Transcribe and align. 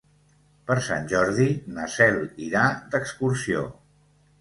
Per 0.69 0.77
Sant 0.87 1.05
Jordi 1.11 1.47
na 1.77 1.87
Cel 1.99 2.19
irà 2.49 2.67
d'excursió. 2.97 3.67